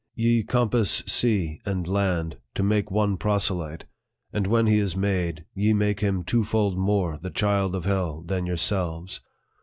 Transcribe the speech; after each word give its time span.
Ye 0.15 0.41
compass 0.41 1.03
sea 1.05 1.61
and 1.63 1.87
land 1.87 2.39
to 2.55 2.63
make 2.63 2.89
one 2.89 3.17
proselyte, 3.17 3.85
and 4.33 4.47
when 4.47 4.65
he 4.65 4.79
is 4.79 4.97
made, 4.97 5.45
ye 5.53 5.73
make 5.73 5.99
him 5.99 6.23
twofold 6.23 6.75
more 6.75 7.19
the 7.21 7.29
child 7.29 7.75
of 7.75 7.85
hell 7.85 8.23
than 8.23 8.47
your 8.47 8.57
selves. 8.57 9.19